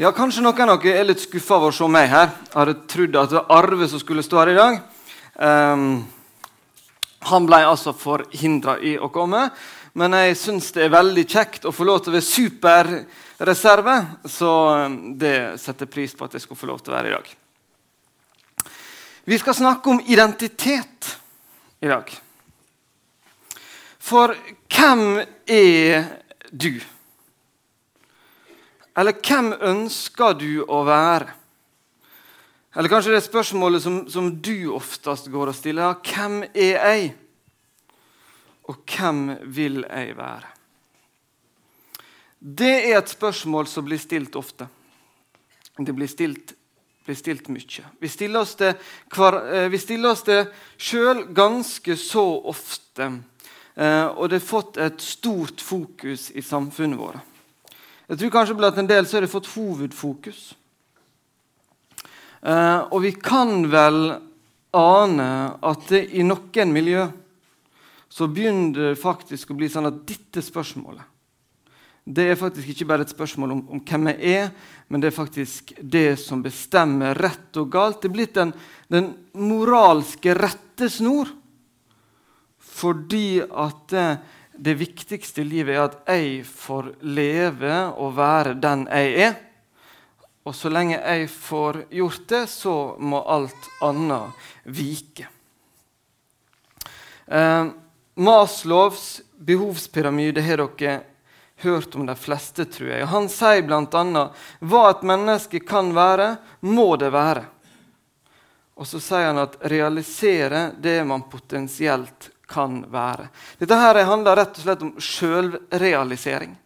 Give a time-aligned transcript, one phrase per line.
[0.00, 2.30] Ja, Kanskje noen av dere er litt skuffa over å se meg her.
[2.46, 4.76] Jeg hadde trodd at det var Arve som skulle stå her i dag.
[5.36, 5.82] Um,
[7.28, 9.42] han ble altså forhindra i å komme.
[10.00, 14.52] Men jeg syns det er veldig kjekt å få lov til å være superreserve, så
[14.78, 17.28] ehm, det setter pris på at jeg skulle få lov til å være i dag.
[19.28, 21.10] Vi skal snakke om identitet
[21.84, 22.14] i dag.
[24.00, 24.32] For
[24.64, 25.04] hvem
[25.44, 26.08] er
[26.48, 26.80] du?
[28.98, 31.36] Eller hvem ønsker du å være?
[32.76, 35.98] Eller kanskje det er spørsmålet som, som du oftest går og stiller.
[36.06, 37.10] Hvem er jeg?
[38.70, 40.52] Og hvem vil jeg være?
[42.40, 44.68] Det er et spørsmål som blir stilt ofte.
[45.76, 46.54] Det blir stilt,
[47.04, 47.90] blir stilt mye.
[48.00, 48.76] Vi stiller oss det,
[50.38, 50.46] eh,
[50.78, 53.10] sjøl ganske så ofte.
[53.74, 57.20] Eh, og det har fått et stort fokus i samfunnet vårt.
[58.10, 60.40] Jeg tror kanskje blant en del så har det fått hovedfokus.
[62.42, 64.00] Eh, og vi kan vel
[64.74, 65.30] ane
[65.62, 67.06] at det i noen miljø
[68.10, 71.06] så begynner det faktisk å bli sånn at dette spørsmålet
[72.10, 74.48] det er faktisk ikke bare et spørsmål om, om, hvem jeg er,
[74.88, 78.00] men det er faktisk det som bestemmer rett og galt.
[78.00, 78.52] Det er blitt den,
[78.90, 81.30] den moralske rettesnor
[82.70, 84.04] fordi at det,
[84.60, 89.36] det viktigste i livet er at jeg får leve og være den jeg er.
[90.44, 95.28] Og så lenge jeg får gjort det, så må alt annet vike.
[97.26, 97.70] Eh,
[98.20, 100.98] Maslows behovspyramide har dere
[101.64, 103.06] hørt om de fleste, tror jeg.
[103.08, 104.26] Han sier bl.a.:
[104.60, 107.46] Hva et menneske kan være, må det være.
[108.76, 113.28] Og så sier han at realisere det man potensielt kan være.
[113.60, 116.56] Dette her handler rett og slett om sjølrealisering.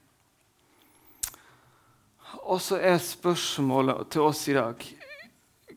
[2.45, 4.87] Og så er spørsmålet til oss i dag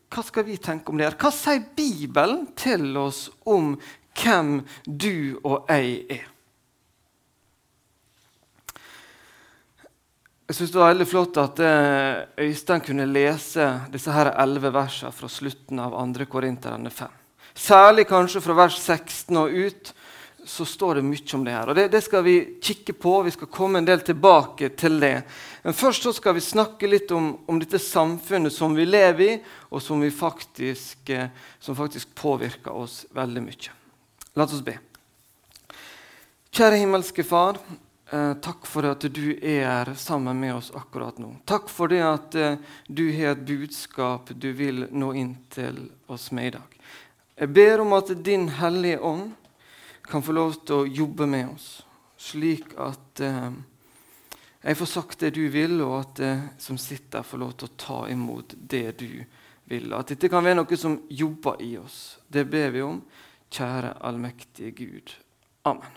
[0.08, 1.04] hva skal vi tenke om det?
[1.04, 1.18] her?
[1.20, 3.74] Hva sier Bibelen til oss om
[4.16, 6.26] hvem du og jeg er?
[10.48, 15.12] Jeg synes Det var veldig flott at eh, Øystein kunne lese disse her elleve versene
[15.12, 16.24] fra slutten av 2.
[16.24, 17.27] Korinterne 5.
[17.58, 19.94] Særlig kanskje fra vers 16 og ut,
[20.48, 21.68] så står det mye om det her.
[21.68, 23.16] Og det, det, skal vi kikke på.
[23.26, 25.16] Vi skal komme en del tilbake til det.
[25.64, 29.34] Men først så skal vi snakke litt om, om dette samfunnet som vi lever i,
[29.74, 31.28] og som, faktisk, eh,
[31.60, 33.74] som faktisk påvirker oss veldig mye.
[34.38, 34.78] La oss be.
[36.54, 37.58] Kjære himmelske Far.
[38.08, 41.34] Eh, takk for at du er sammen med oss akkurat nå.
[41.44, 46.30] Takk for det at eh, du har et budskap du vil nå inn til oss
[46.32, 46.78] med i dag.
[47.38, 49.30] Jeg ber om at Din Hellige Ånd
[50.02, 51.66] kan få lov til å jobbe med oss,
[52.18, 53.52] slik at eh,
[54.64, 57.76] jeg får sagt det du vil, og at det som sitter, får lov til å
[57.78, 59.22] ta imot det du
[59.70, 59.92] vil.
[59.94, 62.18] At dette kan være noe som jobber i oss.
[62.26, 62.98] Det ber vi om.
[63.54, 65.14] Kjære allmektige Gud.
[65.70, 65.94] Amen.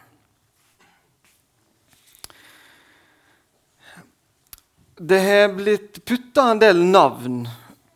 [5.02, 7.42] Det har blitt putta en del navn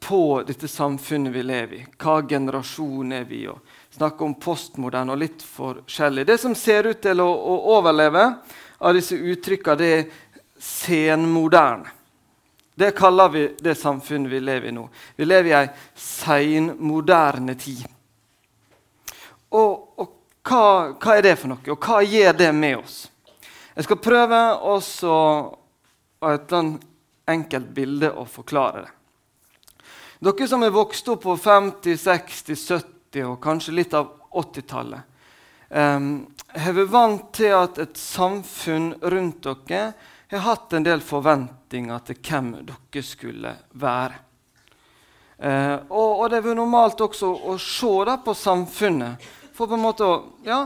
[0.05, 1.85] på dette samfunnet vi lever i.
[1.97, 3.47] Hva generasjon er vi?
[3.49, 3.59] og
[3.95, 6.25] snakke om postmoderne og litt forskjellig.
[6.27, 8.25] Det som ser ut til å, å overleve
[8.77, 10.05] av disse uttrykkene, det er
[10.61, 11.93] senmoderne.
[12.75, 14.83] Det kaller vi det samfunnet vi lever i nå.
[15.15, 17.85] Vi lever i ei seinmoderne tid.
[19.55, 20.09] Og, og
[20.43, 22.97] hva, hva, er det for noe, og hva gjør det med oss?
[23.77, 24.41] Jeg skal prøve
[24.75, 25.13] også
[26.25, 26.53] av et
[27.31, 28.91] enkelt bilde å forklare det.
[30.23, 35.01] Dere som er vokst opp på 50-, 60-, 70- og kanskje litt av 80-tallet,
[35.69, 39.81] um, har vært vant til at et samfunn rundt dere
[40.31, 44.21] har hatt en del forventninger til hvem dere skulle være.
[45.35, 49.83] Uh, og, og, det er normalt også å se da, på samfunnet for på en
[49.83, 50.15] måte å
[50.47, 50.61] ja,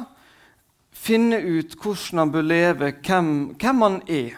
[0.94, 4.38] finne ut hvordan man bør leve, hvem, hvem man er.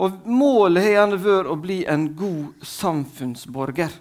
[0.00, 3.94] Og målet har gjerne vært å bli en god samfunnsborger.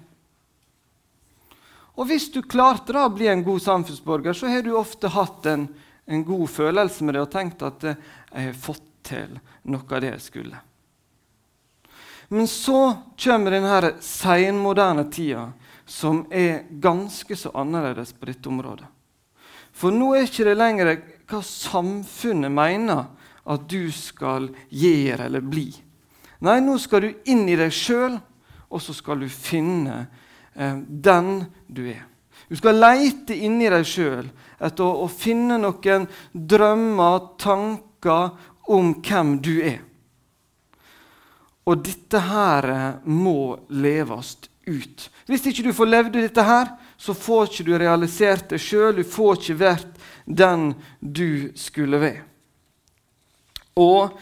[1.99, 5.49] Og hvis du klarte da å bli en god samfunnsborger, så har du ofte hatt
[5.51, 5.67] en,
[6.07, 7.99] en god følelse med det og tenkt at eh,
[8.31, 10.61] jeg har fått til noe av det jeg skulle.
[12.29, 12.79] Men så
[13.19, 15.49] kommer denne seinmoderne tida,
[15.89, 18.85] som er ganske så annerledes på dette området.
[19.73, 20.91] For nå er ikke det lenger
[21.29, 23.07] hva samfunnet mener
[23.49, 25.67] at du skal gjøre eller bli.
[26.45, 28.15] Nei, nå skal du inn i deg sjøl,
[28.69, 30.05] og så skal du finne
[30.55, 31.33] den
[31.67, 32.05] du er.
[32.49, 34.25] Du skal leite inni deg sjøl
[34.57, 38.31] etter å, å, finne noen drømmer, tanker
[38.73, 39.83] om hvem du er.
[41.69, 42.69] Og dette her
[43.05, 45.05] må leves ut.
[45.29, 48.97] Hvis ikke du får levd dette her, så får ikke du realisert det sjøl.
[48.97, 52.25] Du får ikke vært den du skulle være.
[53.79, 54.17] Og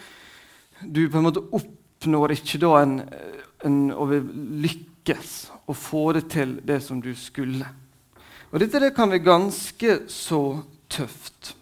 [0.84, 3.00] du på en måte oppnår ikke da en,
[3.66, 4.87] en, å lykkes
[5.68, 7.68] og få det til det som du skulle.
[8.52, 10.42] Og dette det kan være ganske så
[10.90, 11.54] tøft.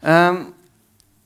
[0.00, 0.52] Um,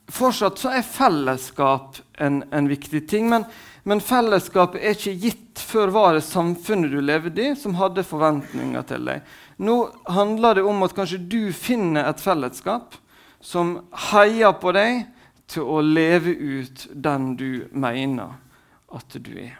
[0.09, 3.45] fortsatt så er fellesskap en, en viktig ting, men,
[3.83, 8.87] men, fellesskapet er ikke gitt før var det samfunnet du levde i, som hadde forventninger
[8.89, 9.21] til deg.
[9.61, 9.77] Nå
[10.09, 12.97] handler det om at kanskje du finner et fellesskap
[13.41, 13.77] som
[14.09, 15.03] heier på deg
[15.51, 18.39] til å leve ut den du mener
[18.91, 19.59] at du er.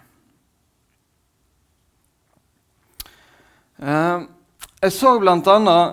[3.81, 4.27] Uh,
[4.81, 5.47] jeg så annet,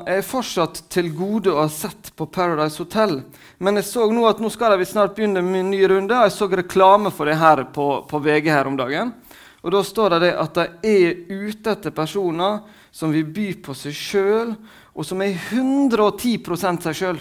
[0.08, 3.19] jeg er fortsatt til gode å ha sett på Paradise Hotel.
[3.61, 6.17] Men jeg så nå at nå skal vi snart begynne med en ny runde.
[6.17, 9.12] og Jeg så reklame for det her på, på VG her om dagen.
[9.61, 12.61] Og Da står det at de er ute etter personer
[12.93, 14.55] som vil by på seg sjøl,
[14.96, 16.38] og som er 110
[16.85, 17.20] seg sjøl.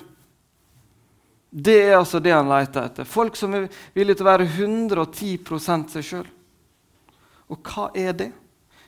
[1.52, 3.08] Det er altså det han leter etter.
[3.08, 6.28] Folk som er villige til å være 110 seg sjøl.
[7.52, 8.32] Og hva er det?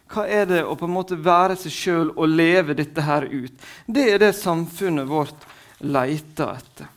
[0.10, 3.54] Hva er det å på en måte være seg sjøl og leve dette her ut?
[3.86, 5.46] Det er det samfunnet vårt
[5.86, 6.90] leter etter.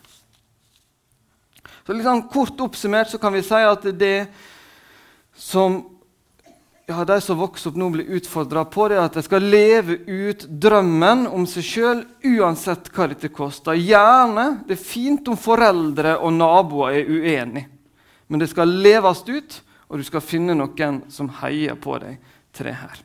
[1.83, 4.17] Så litt sånn Kort oppsummert så kan vi si at det
[5.37, 5.81] som
[6.89, 10.01] ja, de som vokser opp nå, blir utfordra på, det er at de skal leve
[10.03, 13.77] ut drømmen om seg sjøl uansett hva dette koster.
[13.79, 14.65] Gjerne.
[14.67, 17.69] Det er fint om foreldre og naboer er uenige,
[18.27, 22.69] men det skal leves ut, og du skal finne noen som heier på deg til
[22.73, 23.01] her.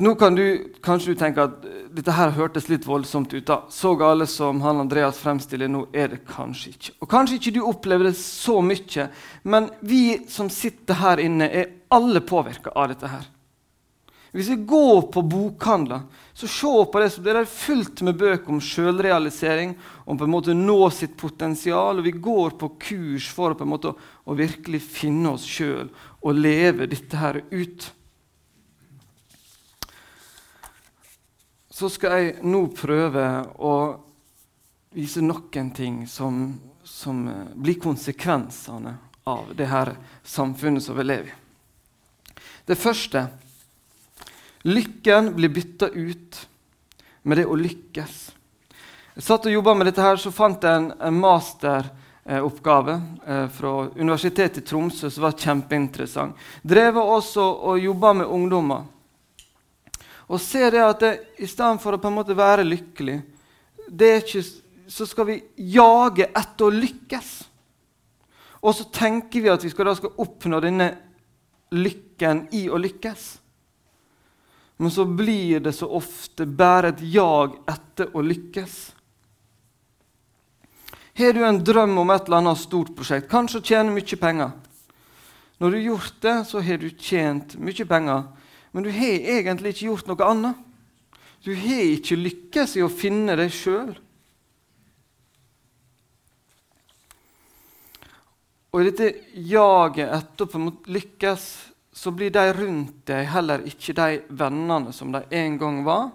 [0.00, 0.44] Nå kan du
[0.80, 3.44] kanskje du tenke at dette her hørtes litt voldsomt ut.
[3.44, 3.58] da.
[3.68, 6.94] Så gale som han Andreas fremstiller nå, er det kanskje ikke.
[7.00, 9.10] Og Kanskje ikke du opplever det så mye,
[9.42, 13.28] men vi som sitter her inne, er alle påvirka av dette her.
[14.30, 18.52] Hvis vi går på bokhandler, så se på det som det er fullt med bøker
[18.54, 19.72] om sjølrealisering,
[20.06, 21.98] om på en måte å nå sitt potensial.
[21.98, 25.90] og Vi går på kurs for på en måte å virkelig finne oss sjøl
[26.22, 27.90] og leve dette her ut.
[31.74, 33.26] Så skal jeg nå prøve
[33.58, 33.74] å
[34.94, 36.52] vise noen ting som,
[36.86, 37.24] som
[37.54, 38.94] blir konsekvensene
[39.26, 41.38] av det her samfunnet som vi lever i.
[42.66, 43.26] Det første
[44.62, 46.48] Lykken blir bytta ut
[47.22, 48.16] med det å lykkes.
[49.16, 52.94] Jeg satt og jobba med dette, her, så fant jeg en, en masteroppgave
[53.26, 56.36] eh, fra Universitetet i Tromsø som var kjempeinteressant.
[56.62, 58.84] Drevet også og jobba med ungdommer.
[60.30, 61.12] Og ser det at det,
[61.42, 63.18] i stedet for å på en måte være lykkelig,
[63.90, 64.44] ikke,
[64.86, 65.40] så skal vi
[65.72, 67.30] jage etter å lykkes.
[68.60, 70.90] Og så tenker vi at vi skal, da skal oppnå denne
[71.74, 73.26] lykken i å lykkes.
[74.80, 78.76] Men så blir det så ofte bare et jag etter å lykkes.
[81.20, 84.54] Har du en drøm om et eller annet stort prosjekt, kanskje tjene mye penger?
[85.60, 88.24] Når du har gjort det, så har du tjent mye penger,
[88.72, 90.62] men du har egentlig ikke gjort noe annet.
[91.44, 93.92] Du har ikke lykkes i å finne deg sjøl.
[98.72, 99.12] Og i dette
[99.44, 101.50] jaget etter å lykkes
[101.92, 106.10] så blir de rundt deg heller ikke de vennene som de en gang var.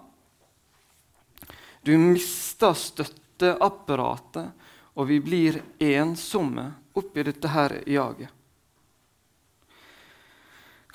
[1.84, 4.48] Du mister støtteapparatet,
[4.96, 8.32] og vi blir ensomme oppi dette her jaget.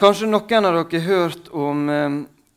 [0.02, 2.14] Kanskje noen av dere har hørt om eh,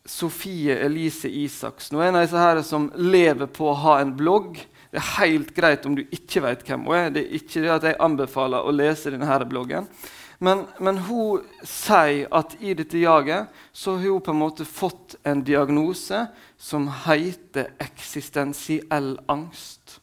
[0.09, 1.99] Sofie Elise Isaksen.
[1.99, 4.57] Hun er en av disse her som lever på å ha en blogg.
[4.89, 7.13] Det er helt greit om du ikke vet hvem hun er.
[7.13, 9.91] Det er ikke det at jeg anbefaler å lese denne bloggen.
[10.39, 15.17] Men, men, hun sier at i dette jaget så har hun på en måte fått
[15.23, 16.27] en diagnose
[16.59, 20.01] som heter eksistensiell angst.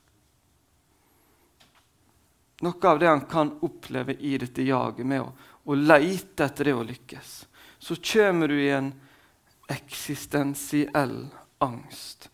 [2.62, 5.32] Noe av det han kan oppleve i dette jaget med å,
[5.64, 7.32] å leite etter det å lykkes.
[7.82, 8.92] Så kommer du i en
[9.72, 11.26] eksistensiell
[11.58, 12.30] angst.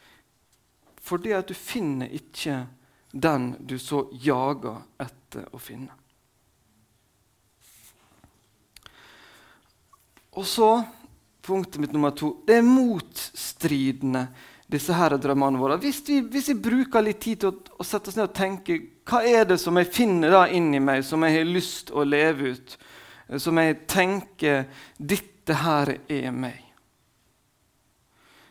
[1.01, 2.65] Fordi at du finner ikke
[3.11, 5.95] den du så jager etter å finne.
[10.37, 10.69] Og så
[11.41, 12.35] punktet mitt nummer to.
[12.45, 14.27] Det er motstridende,
[14.67, 15.79] disse her drømmene våre.
[15.81, 18.77] Hvis vi, hvis vi bruker litt tid til å, å, sette oss ned og tenke
[19.07, 22.53] hva er det som jeg finner da inni meg, som jeg har lyst å leve
[22.53, 22.77] ut,
[23.39, 24.67] som jeg tenker
[24.99, 26.63] dette her er meg.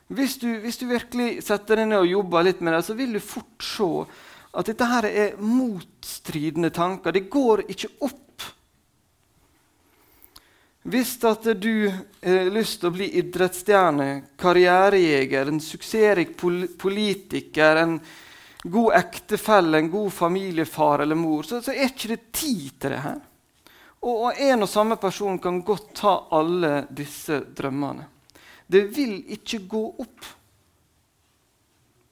[0.06, 3.16] Hvis du, hvis du virkelig setter deg ned og jobber litt med det, så vil
[3.16, 3.88] du fort se
[4.56, 7.12] at dette her er motstridende tanker.
[7.12, 8.22] Det går ikke opp.
[10.86, 11.88] Hvis at du
[12.22, 16.36] har lyst til å bli idrettsstjerne, karrierejeger, en suksessrik
[16.78, 17.96] politiker, en
[18.62, 23.00] god ektefelle, en god familiefar eller mor, så, så er ikke det tid til det
[23.02, 23.18] her.
[24.06, 28.06] Og, og en og samme person kan godt ta alle disse drømmene.
[28.66, 30.30] Det vil ikke gå opp.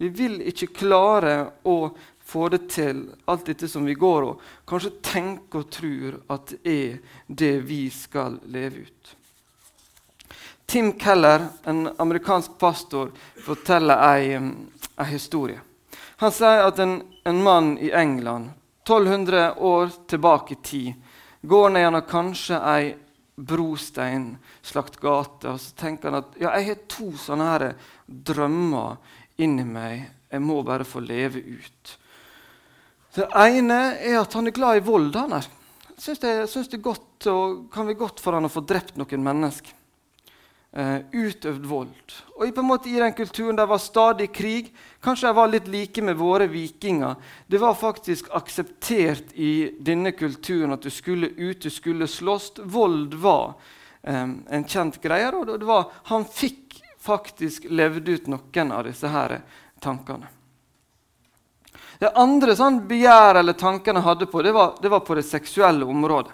[0.02, 1.76] Vi vil ikke klare å
[2.24, 6.72] få det til, alt dette som vi går og kanskje tenker og tror at det
[6.72, 6.96] er
[7.28, 9.14] det vi skal leve ut.
[10.66, 13.10] Tim Keller, en amerikansk pastor,
[13.44, 14.50] forteller en
[15.10, 15.60] historie.
[16.16, 18.52] Han sier at en, en, mann i England
[18.86, 20.92] 1200 år tilbake i tid
[21.42, 22.94] går ned gjennom kanskje ei
[23.34, 27.66] brosteinslagt gate og så tenker han at ja, jeg har to sånne her
[28.06, 28.96] drømmer
[29.42, 30.06] inni meg.
[30.30, 31.94] Jeg må bare få leve ut.
[33.14, 35.14] Det ene er at han er glad i vold.
[35.14, 35.46] han er.
[35.98, 39.22] Syns det, syns det godt, og kan være godt for han å få drept noen
[39.22, 39.80] mennesker.
[40.74, 42.14] Uh, utøvd vold.
[42.34, 44.72] Og på en måte I den kulturen der var stadig krig.
[44.98, 47.14] Kanskje jeg var litt like med våre vikinger.
[47.46, 52.56] Det var faktisk akseptert i denne kulturen at du skulle ut, du skulle slåss.
[52.66, 53.54] Vold var
[54.02, 55.30] um, en kjent greie.
[55.30, 59.38] og det var, Han fikk faktisk levd ut noen av disse her
[59.78, 60.33] tankene.
[62.00, 65.86] Det andre sånn begjæret eller tankene hadde på, det var, det var på det seksuelle
[65.86, 66.32] området.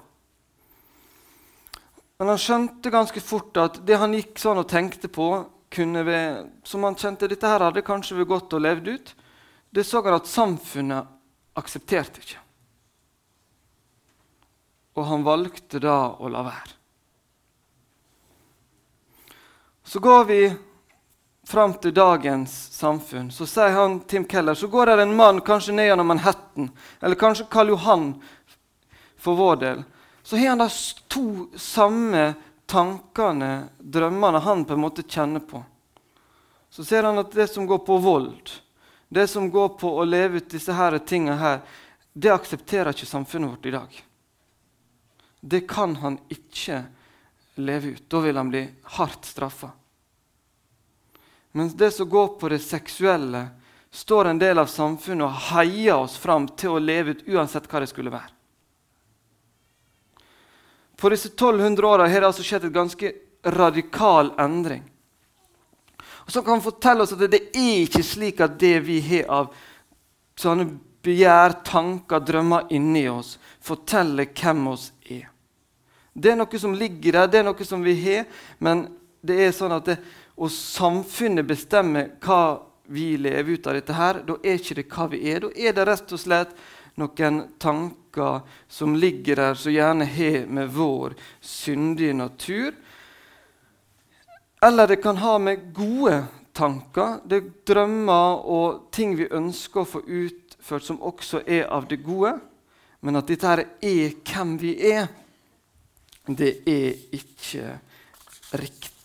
[2.21, 5.31] Men han skjønte ganske fort at det han gikk sånn og tenkte på,
[5.73, 6.21] vi,
[6.69, 9.15] som han kjente dette her hadde kanskje vi gått og levd ut,
[9.71, 11.09] det så han at samfunnet
[11.57, 12.43] aksepterte ikke.
[14.99, 16.77] Og han valgte da å la være.
[19.87, 20.43] Så går vi
[21.51, 25.75] fram til dagens samfunn, så sier han Tim Keller, så går det en mann kanskje
[25.75, 28.13] ned gjennom Manhattan, eller kanskje Karl Johan
[29.19, 29.83] for vår del.
[30.23, 30.69] Så har han de
[31.11, 32.35] to samme
[32.71, 35.63] tankene, drømmene, han på en måte kjenner på.
[36.71, 38.53] Så ser han at det som går på vold,
[39.09, 41.59] det som går på å leve ut disse her tingene her,
[42.13, 43.99] det aksepterer ikke samfunnet vårt i dag.
[45.41, 46.85] Det kan han ikke
[47.59, 48.07] leve ut.
[48.07, 48.63] Da vil han bli
[48.97, 49.73] hardt straffa.
[51.53, 53.49] Mens det som går på det seksuelle,
[53.91, 57.81] står en del av samfunnet og heier oss fram til å leve ut uansett hva
[57.83, 58.31] det skulle være.
[61.01, 63.13] På disse 1200 åra har det altså skjedd et ganske
[63.57, 64.85] radikal endring.
[66.27, 69.51] Og Så kan fortelle oss at det er ikke slik at det vi har av
[70.39, 70.69] sånne
[71.03, 75.27] begjær, tanker, drømmer inni oss, forteller hvem oss er.
[76.13, 78.29] Det er noe som ligger der, det er noe som vi har,
[78.59, 78.87] men
[79.25, 79.97] det er sånn at det,
[80.41, 85.07] og samfunnet bestemmer hva vi lever ut av dette, her, da er ikke det hva
[85.13, 85.45] vi er.
[85.45, 86.55] Da er det rett og slett
[86.99, 92.75] noen tanker som ligger der, som gjerne har med vår syndige natur.
[94.65, 96.25] Eller det kan ha med gode
[96.57, 97.21] tanker.
[97.25, 102.03] Det er drømmer og ting vi ønsker å få utført, som også er av det
[102.05, 102.35] gode.
[103.01, 105.09] Men at dette her er hvem vi er,
[106.29, 107.77] det er ikke
[108.61, 109.00] riktig.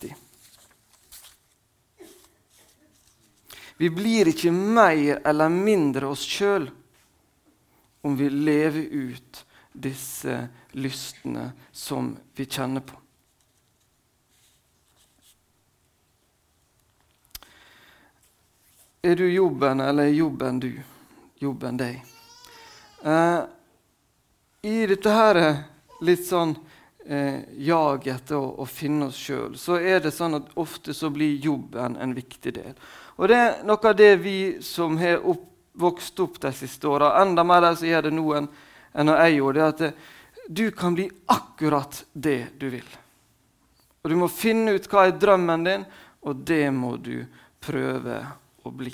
[3.77, 6.69] Vi blir ikke mer eller mindre oss sjøl
[8.05, 9.41] om vi lever ut
[9.73, 12.95] disse lystene som vi kjenner på.
[19.05, 20.71] Er du jobben, eller er jobben du?
[21.37, 21.99] Jobben deg?
[23.03, 23.41] Eh,
[24.61, 25.39] I dette her
[26.01, 26.55] litt sånn
[27.05, 31.11] eh, jag etter å, å finne oss sjøl, så er det sånn at ofte så
[31.13, 32.73] blir jobben en viktig del.
[33.15, 35.45] Og det er noe av det vi som har opp,
[35.75, 38.51] vokst opp de siste åra, enda mer de som gjør det nå enn,
[38.95, 39.93] en jeg gjorde, det er at det,
[40.47, 42.87] du kan bli akkurat det du vil.
[44.03, 45.85] Og Du må finne ut hva er drømmen din,
[46.21, 47.25] og det må du
[47.59, 48.19] prøve
[48.61, 48.93] å bli.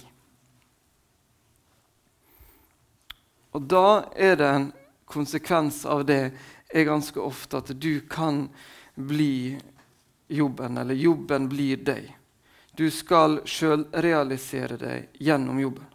[3.52, 4.70] Og da er det en
[5.12, 6.32] konsekvens av det
[6.72, 8.46] er ganske ofte at du kan
[8.96, 9.60] bli
[10.32, 12.08] jobben, eller jobben blir deg.
[12.82, 15.86] Du skal sjølrealisere deg gjennom jobben.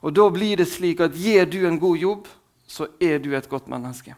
[0.00, 2.28] Og Da blir det slik at gir du en god jobb,
[2.66, 4.14] så er du et godt menneske.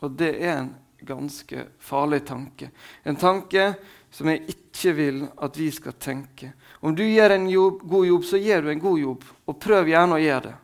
[0.00, 0.70] Og det er en
[1.04, 2.70] ganske farlig tanke.
[3.04, 3.74] En tanke
[4.10, 6.54] som jeg ikke vil at vi skal tenke.
[6.80, 9.92] Om du gjør en jobb, god jobb, så gjør du en god jobb, og prøv
[9.92, 10.54] gjerne å gjøre det.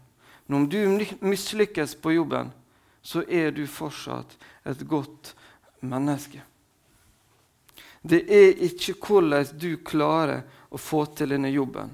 [0.47, 0.81] Men om du
[1.21, 2.55] mislykkes på jobben,
[3.03, 5.35] så er du fortsatt et godt
[5.80, 6.42] menneske.
[8.02, 11.90] Det er ikke hvordan du klarer å få til denne jobben,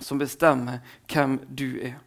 [0.00, 2.00] som bestemmer hvem du er.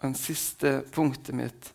[0.00, 1.74] En siste punktet mitt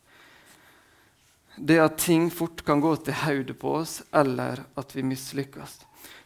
[1.55, 5.77] det at ting fort kan gå til hodet på oss, eller at vi mislykkes.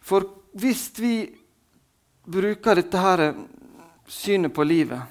[0.02, 0.26] For
[0.58, 1.14] hvis vi
[2.26, 3.24] bruker dette her
[4.10, 5.02] synet på livet,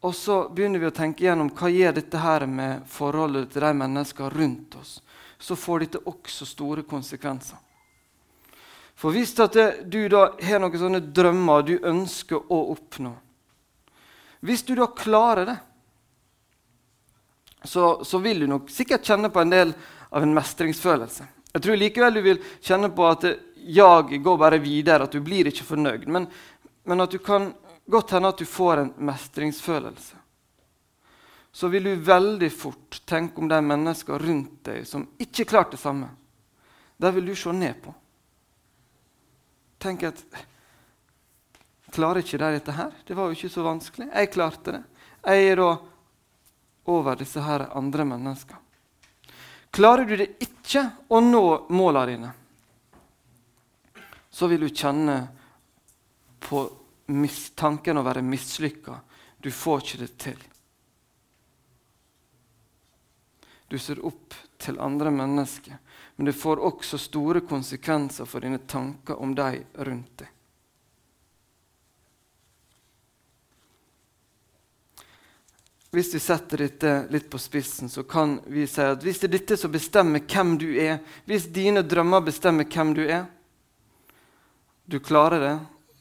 [0.00, 3.72] og så begynner vi å tenke gjennom hva gjør dette her med forholdet til de
[3.82, 4.94] menneskene rundt oss,
[5.40, 7.58] så får dette også store konsekvenser.
[8.96, 13.14] For hvis du da har noen sånne drømmer du ønsker å oppnå
[14.44, 15.56] Hvis du da klarer det,
[17.64, 19.72] så, så, vil du nok sikkert kjenne på en del
[20.08, 21.26] av en mestringsfølelse.
[21.52, 23.26] Jeg tror likevel du vil kjenne på at
[23.60, 26.08] 'jeg går bare videre, at du blir ikke fornøyd.
[26.08, 26.26] Men,
[26.84, 27.52] men at du kan
[27.90, 30.16] godt hende at du får en mestringsfølelse.
[31.52, 35.82] Så vil du veldig fort tenke om de menneskene rundt deg som ikke klarte det
[35.82, 36.12] samme.
[37.00, 37.94] Der vil du se ned på.
[39.80, 40.24] Tenk at
[41.90, 42.92] Klarer ikke de dette her?
[43.02, 44.06] Det var jo ikke så vanskelig.
[44.14, 44.82] Jeg klarte det.
[45.26, 45.70] Jeg er da
[46.90, 48.60] over disse her andre menneskene.
[49.70, 52.30] Klarer du det ikke å nå målene dine,
[54.30, 55.14] så vil du kjenne
[56.42, 56.64] på
[57.54, 59.00] tanken å være mislykka.
[59.40, 60.40] Du får ikke det til.
[63.70, 65.76] Du ser opp til andre mennesker,
[66.16, 70.32] men det får også store konsekvenser for dine tanker om de rundt deg.
[75.90, 79.32] Hvis vi setter dette litt på spissen, så kan vi si at hvis det er
[79.38, 83.24] dette som bestemmer hvem du er, hvis dine drømmer bestemmer hvem du er,
[84.86, 85.56] du klarer det,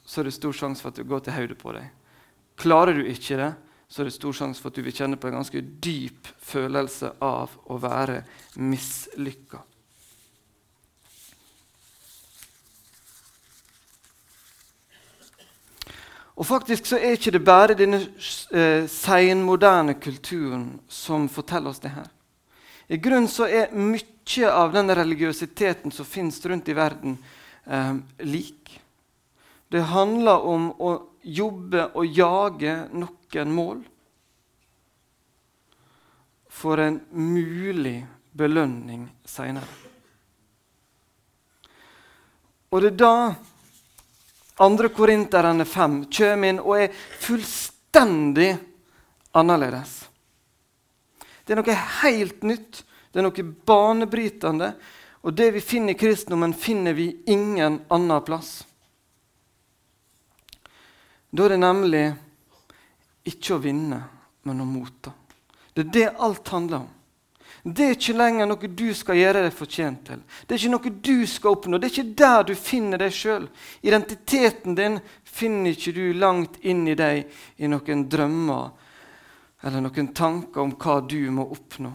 [0.09, 1.89] så er det stor sjanse for at du går til hodet på deg.
[2.57, 3.51] Klarer du ikke det,
[3.89, 7.13] så er det stor sjanse for at du vil kjenne på en ganske dyp følelse
[7.21, 8.23] av å være
[8.57, 9.61] mislykka.
[16.39, 21.91] Og faktisk så er ikke det bare denne eh, seinmoderne kulturen som forteller oss det
[21.91, 22.07] her.
[22.89, 27.17] I grunnen så er mye av den religiøsiteten som finnes rundt i verden,
[27.67, 28.79] eh, lik.
[29.69, 33.84] Det handler om å jobbe og jage noen mål
[36.49, 37.99] for en mulig
[38.34, 39.69] belønning seinere.
[42.69, 43.13] Og det er da
[44.60, 44.89] 2.
[44.93, 48.51] Korinterne 5 kommer inn og er fullstendig
[49.38, 49.93] annerledes.
[51.45, 54.73] Det er noe helt nytt, det er noe banebrytende.
[55.25, 58.60] Og det vi finner i kristendommen, finner vi ingen annen plass.
[61.29, 62.05] Da er det nemlig
[63.29, 63.99] ikke å vinne,
[64.47, 65.13] men å motta.
[65.73, 66.95] Det er det alt handler om.
[67.63, 70.19] Det er ikke lenger noe du skal gjøre deg fortjent til.
[70.47, 71.77] Det er ikke noe du skal oppnå.
[71.77, 73.47] Det er ikke der du finner deg sjøl.
[73.83, 77.27] Identiteten din finner ikke du langt inn i deg
[77.59, 78.69] i noen drømmer
[79.67, 81.91] eller noen tanker om hva du må oppnå.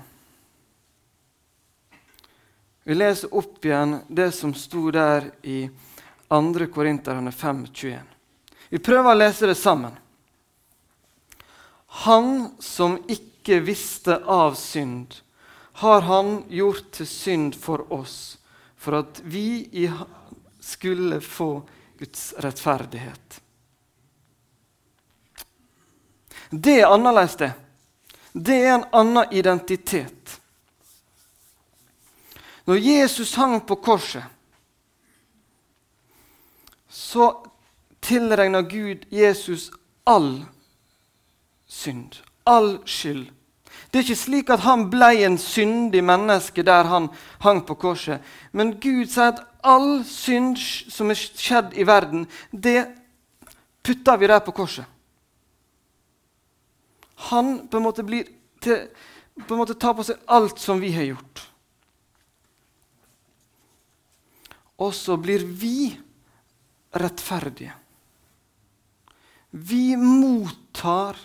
[2.84, 5.62] Vi leser opp igjen det som sto der i
[6.28, 6.66] 2.
[6.74, 8.13] Korinterne 5,21.
[8.74, 9.92] Vi prøver å lese det sammen.
[12.02, 15.14] Han som ikke visste av synd,
[15.78, 18.16] har han gjort til synd for oss,
[18.74, 19.70] for at vi
[20.58, 21.62] skulle få
[22.02, 23.38] Guds rettferdighet.
[26.50, 27.52] Det er annerledes, det.
[28.32, 30.40] Det er en annen identitet.
[32.66, 34.26] Når Jesus hang på korset,
[36.90, 37.32] så
[38.04, 39.70] tilregna Gud Jesus
[40.06, 40.44] all
[41.66, 43.30] synd, all skyld.
[43.90, 47.08] Det er ikke slik at han ble en syndig menneske der han
[47.44, 48.22] hang på korset.
[48.52, 52.88] Men Gud sier at all synd som er skjedd i verden, det
[53.84, 54.86] putter vi der på korset.
[57.30, 58.26] Han på en måte blir
[58.60, 58.88] til,
[59.46, 61.44] på en måte tar på seg alt som vi har gjort.
[64.82, 65.94] Og så blir vi
[66.98, 67.83] rettferdige.
[69.56, 71.16] Vi mottar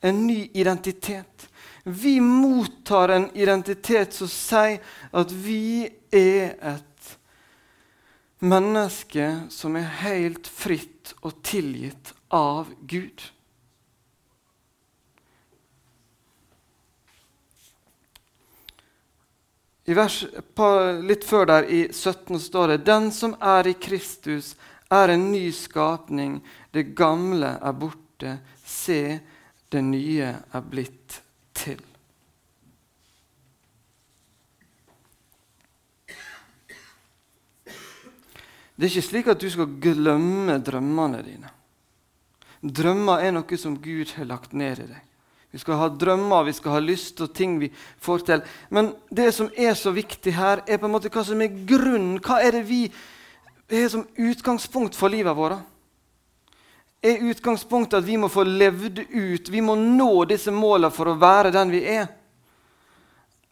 [0.00, 1.48] en ny identitet.
[1.82, 4.80] Vi mottar en identitet som sier
[5.12, 7.10] at vi er et
[8.40, 13.20] menneske som er helt fritt og tilgitt av Gud.
[19.84, 20.22] I vers,
[21.04, 24.54] Litt før der, i 17, står det Den som er i Kristus,
[24.92, 26.38] er en ny skapning.
[26.70, 28.38] Det gamle er borte.
[28.64, 29.18] Se,
[29.70, 31.20] det nye er blitt
[31.56, 31.80] til.
[38.74, 41.50] Det er ikke slik at du skal glemme drømmene dine.
[42.64, 45.02] Drømmer er noe som Gud har lagt ned i deg.
[45.54, 47.68] Vi skal ha drømmer, vi skal ha lyst og ting vi
[48.02, 48.40] får til.
[48.74, 52.16] Men det som er så viktig her, er på en måte hva som er grunnen.
[52.18, 52.80] Hva er det vi
[53.70, 55.62] har som utgangspunkt for livet vårt?
[57.04, 61.18] Er utgangspunktet at vi må få levd ut, vi må nå disse målene for å
[61.20, 62.06] være den vi er?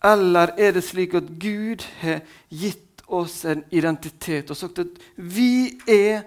[0.03, 5.77] Eller er det slik at Gud har gitt oss en identitet og sagt at vi
[5.87, 6.25] er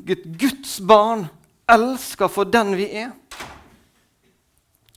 [0.00, 1.26] et Guds barn,
[1.70, 3.12] elska for den vi er.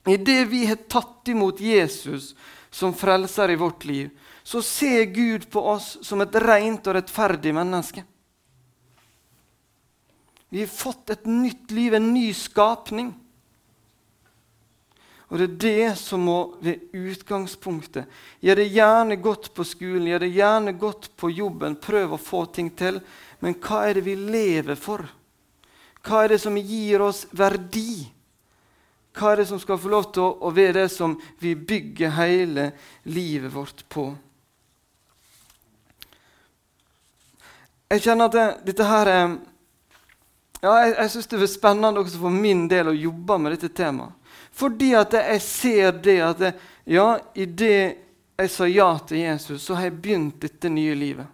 [0.08, 2.32] Idet vi har tatt imot Jesus
[2.70, 4.08] som frelser i vårt liv,
[4.42, 8.04] så ser Gud på oss som et rent og rettferdig menneske.
[10.48, 13.12] Vi har fått et nytt liv, en ny skapning.
[15.28, 18.08] Og det er det som må ved utgangspunktet.
[18.40, 22.46] Gjør det gjerne godt på skolen, gjør det gjerne godt på jobben, prøv å få
[22.48, 23.02] ting til.
[23.44, 25.04] Men hva er det vi lever for?
[26.00, 28.08] Hva er det som gir oss verdi?
[29.18, 32.70] Hva er det som skal få lov til å være det som vi bygger hele
[33.04, 34.06] livet vårt på?
[37.88, 39.36] Jeg kjenner at det, dette her er
[40.62, 43.70] ja, Jeg, jeg syns det er spennende også for min del å jobbe med dette
[43.74, 44.14] temaet.
[44.58, 46.52] Fordi at jeg ser det at det,
[46.90, 48.04] ja, idet
[48.38, 51.26] jeg sa ja til Jesus, så har jeg begynt dette nye livet.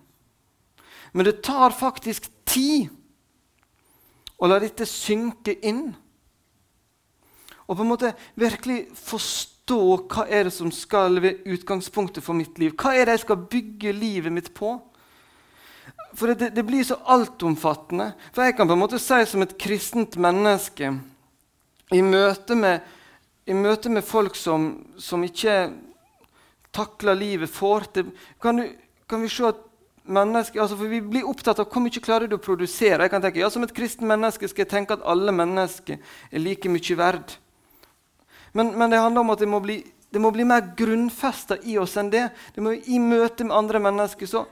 [1.12, 2.88] Men det tar faktisk tid
[4.36, 5.86] å la dette synke inn.
[7.64, 12.58] Og på en måte virkelig forstå hva er det som skal være utgangspunktet for mitt
[12.60, 12.74] liv.
[12.76, 14.74] Hva er det jeg skal bygge livet mitt på?
[16.14, 18.12] For det, det blir så altomfattende.
[18.32, 20.92] For jeg kan på en måte si som et kristent menneske
[21.94, 22.92] i møte med
[23.44, 25.68] i møte med folk som, som ikke
[26.74, 28.10] takler livet, får til
[28.42, 28.62] kan,
[29.08, 29.60] kan, vi se at
[30.04, 33.04] mennesker, altså for Vi blir opptatt av hvor mye klarer du å produsere.
[33.04, 36.00] Jeg kan tenke, ja, Som et kristent menneske skal jeg tenke at alle mennesker
[36.30, 37.36] er like mye verd.
[38.54, 41.76] Men, men det handler om at det må bli, det må bli mer grunnfesta i
[41.78, 42.28] oss enn det.
[42.54, 44.44] det må, I møte med andre mennesker så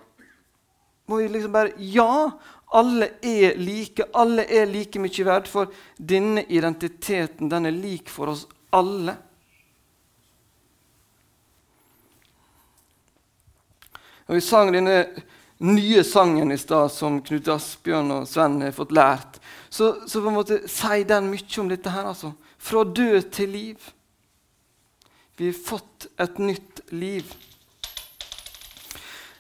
[1.13, 2.31] må vi liksom bare Ja,
[2.73, 4.09] alle er like.
[4.17, 9.19] Alle er like mye verdt, for denne identiteten den er lik for oss alle.
[14.27, 15.05] Og Vi sang denne
[15.63, 19.37] nye sangen i stad som Knut Asbjørn og Sven har fått lært.
[19.69, 22.09] Så, så på en måte sier den mye om dette her.
[22.09, 22.33] altså.
[22.57, 23.93] Fra død til liv.
[25.37, 27.29] Vi har fått et nytt liv.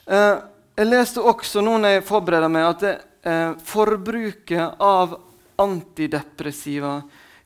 [0.07, 0.39] Eh,
[0.77, 2.95] jeg leste også nå når jeg forbereder meg, at det,
[3.29, 5.19] eh, forbruket av
[5.61, 7.03] antidepressiva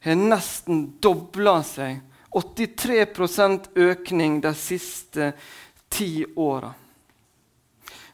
[0.06, 2.00] har nesten dobla seg.
[2.36, 5.32] 83% økning de siste
[5.88, 6.74] ti åra.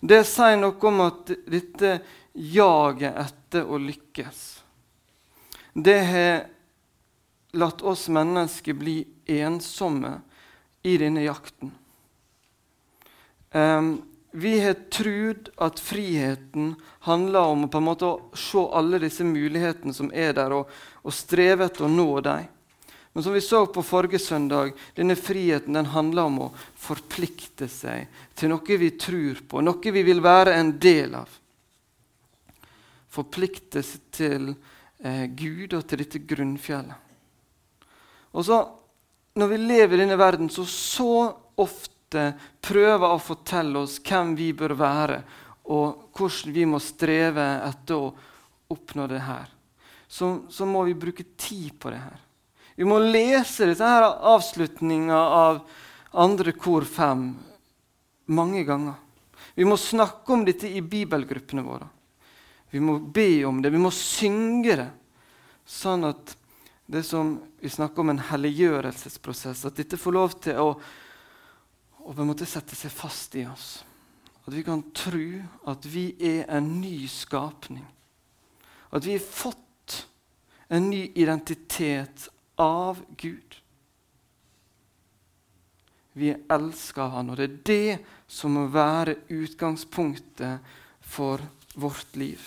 [0.01, 1.97] Det sier noe om at dette
[2.33, 4.39] jaget etter å lykkes
[5.75, 6.47] Det har
[7.59, 8.97] latt oss mennesker bli
[9.27, 10.15] ensomme
[10.83, 11.73] i denne jakten.
[13.53, 13.95] Um,
[14.33, 19.93] vi har trodd at friheten handler om å på en måte se alle disse mulighetene
[19.93, 20.71] som er der, og,
[21.05, 22.49] og streve etter å nå dem.
[23.13, 28.09] Men som vi så på forrige søndag, denne friheten den handler om å forplikte seg
[28.35, 31.35] til noe vi tror på, noe vi vil være en del av.
[33.13, 34.55] Forplikte seg til
[35.05, 37.11] eh, Gud og til dette grunnfjellet.
[38.33, 38.65] Og så,
[39.37, 41.13] Når vi lever i denne verden, så så
[41.57, 41.92] ofte
[42.63, 45.23] prøver å fortelle oss hvem vi bør være,
[45.73, 48.13] og hvordan vi må streve etter å
[48.73, 49.49] oppnå det her,
[50.09, 52.19] så, så må vi bruke tid på det her.
[52.77, 55.63] Vi må lese her avslutninga av
[56.13, 57.31] andre kor fem
[58.33, 58.97] mange ganger.
[59.55, 61.89] Vi må snakke om dette i bibelgruppene våre.
[62.73, 64.89] Vi må be om det, vi må synge det.
[65.69, 66.37] Sånn at
[66.89, 70.71] det som vi snakker om en helliggjørelsesprosess, at dette får lov til å,
[72.03, 73.83] å på en måte sette seg fast i oss.
[74.43, 75.27] At vi kan tro
[75.71, 77.85] at vi er en ny skapning.
[78.91, 80.07] At vi har fått
[80.73, 82.29] en ny identitet
[82.61, 83.59] av Gud.
[86.13, 91.41] Vi er elska av Han, og det er det som må være utgangspunktet for
[91.75, 92.43] vårt liv.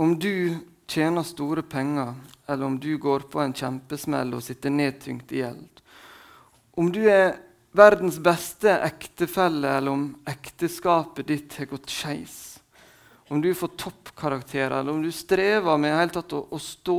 [0.00, 0.56] Om du
[0.90, 2.14] tjener store penger,
[2.46, 5.82] eller om du går på en kjempesmell og sitter nedtyngt i gjeld,
[6.80, 7.36] om du er
[7.76, 12.38] verdens beste ektefelle, eller om ekteskapet ditt har gått skeis.
[13.30, 16.98] Om du får toppkarakterer, eller om du strever med helt tatt å, å stå.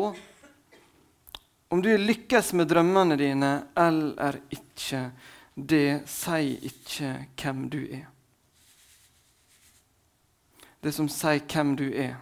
[1.71, 5.09] Om du lykkes med drømmene dine eller ikke.
[5.55, 7.09] det sier ikke
[7.41, 8.05] hvem du er.
[10.81, 12.15] Det som sier hvem du er,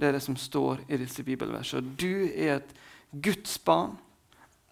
[0.00, 1.94] det er det som står i disse bibelversene.
[2.00, 2.72] Du er et
[3.10, 3.98] Guds barn,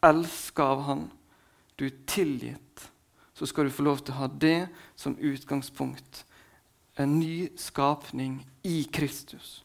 [0.05, 1.09] elska av Han.
[1.77, 2.89] Du er tilgitt.
[3.35, 6.25] Så skal du få lov til å ha det som utgangspunkt.
[6.99, 9.63] En ny skapning i Kristus.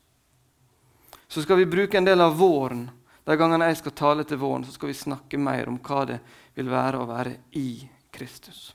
[1.28, 2.86] Så skal vi bruke en del av våren.
[3.24, 6.20] De gangene jeg skal tale til våren, så skal vi snakke mer om hva det
[6.54, 7.68] vil være å være i
[8.14, 8.74] Kristus.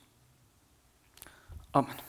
[1.77, 2.08] Amen.